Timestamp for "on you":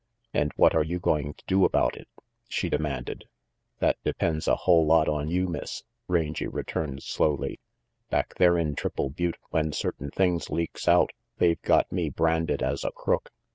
5.07-5.47